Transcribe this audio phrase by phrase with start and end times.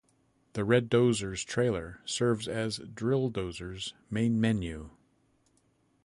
[0.53, 4.89] The Red Dozers' Trailer serves as "Drill Dozer"'s "main menu".